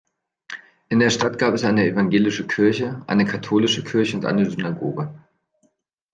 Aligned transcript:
In 0.89 0.97
der 0.97 1.11
Stadt 1.11 1.37
gab 1.37 1.53
es 1.53 1.63
eine 1.63 1.85
evangelische 1.85 2.47
Kirche, 2.47 3.03
eine 3.05 3.23
katholische 3.23 3.83
Kirche 3.83 4.17
und 4.17 4.25
eine 4.25 4.49
Synagoge. 4.49 5.13